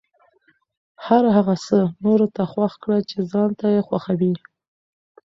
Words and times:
هر 1.05 1.23
هغه 1.35 1.55
څه 1.65 1.79
نورو 2.03 2.25
ته 2.35 2.43
خوښ 2.51 2.73
کړه 2.83 2.97
چې 3.09 3.17
ځان 3.31 3.49
ته 3.59 3.65
یې 3.75 3.81
خوښوې. 3.87 4.33